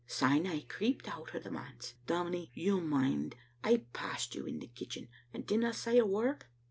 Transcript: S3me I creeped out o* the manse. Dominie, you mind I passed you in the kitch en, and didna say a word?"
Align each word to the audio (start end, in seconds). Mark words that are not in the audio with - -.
S3me 0.09 0.49
I 0.49 0.65
creeped 0.67 1.07
out 1.07 1.35
o* 1.35 1.39
the 1.39 1.51
manse. 1.51 1.93
Dominie, 2.07 2.49
you 2.55 2.81
mind 2.83 3.35
I 3.63 3.85
passed 3.93 4.33
you 4.33 4.47
in 4.47 4.57
the 4.57 4.65
kitch 4.65 4.97
en, 4.97 5.09
and 5.31 5.45
didna 5.45 5.73
say 5.75 5.99
a 5.99 6.07
word?" 6.07 6.45